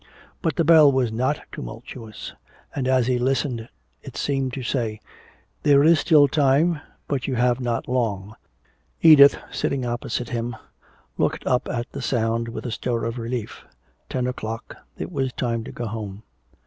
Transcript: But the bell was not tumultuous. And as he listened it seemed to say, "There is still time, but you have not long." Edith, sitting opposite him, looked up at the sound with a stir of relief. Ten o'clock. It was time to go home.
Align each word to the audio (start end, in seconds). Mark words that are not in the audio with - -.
But 0.41 0.55
the 0.55 0.63
bell 0.63 0.91
was 0.91 1.11
not 1.11 1.39
tumultuous. 1.51 2.33
And 2.73 2.87
as 2.87 3.05
he 3.05 3.19
listened 3.19 3.69
it 4.01 4.17
seemed 4.17 4.51
to 4.53 4.63
say, 4.63 4.99
"There 5.61 5.83
is 5.83 5.99
still 5.99 6.27
time, 6.27 6.81
but 7.07 7.27
you 7.27 7.35
have 7.35 7.59
not 7.59 7.87
long." 7.87 8.33
Edith, 9.03 9.37
sitting 9.51 9.85
opposite 9.85 10.29
him, 10.29 10.55
looked 11.19 11.45
up 11.45 11.69
at 11.69 11.91
the 11.91 12.01
sound 12.01 12.47
with 12.47 12.65
a 12.65 12.71
stir 12.71 13.05
of 13.05 13.19
relief. 13.19 13.63
Ten 14.09 14.25
o'clock. 14.25 14.75
It 14.97 15.11
was 15.11 15.31
time 15.33 15.63
to 15.65 15.71
go 15.71 15.85
home. 15.85 16.23